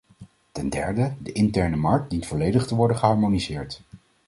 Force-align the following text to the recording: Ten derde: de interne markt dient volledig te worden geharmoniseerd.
Ten 0.51 0.69
derde: 0.69 1.13
de 1.19 1.31
interne 1.31 1.75
markt 1.75 2.09
dient 2.09 2.27
volledig 2.27 2.65
te 2.65 2.75
worden 2.75 2.97
geharmoniseerd. 2.97 3.81